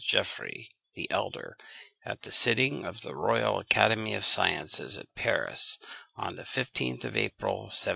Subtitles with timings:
[0.03, 1.55] Geoffroy the elder,
[2.03, 5.77] at the sitting of the Royal Academy of Sciences at Paris,
[6.15, 7.89] on the 15th of April, 1722.